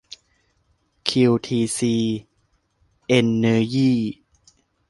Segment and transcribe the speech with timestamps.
[1.07, 1.95] คิวทีซี
[3.07, 3.99] เอนเนอร์ยี่